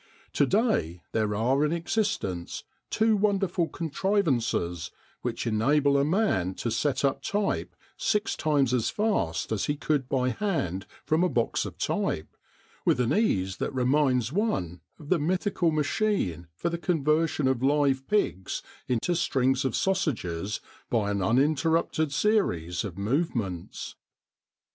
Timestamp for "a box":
11.23-11.65